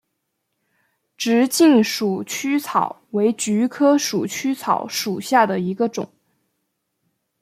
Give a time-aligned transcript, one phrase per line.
[1.15, 6.11] 直茎鼠曲草为菊科鼠曲草属下的一个种。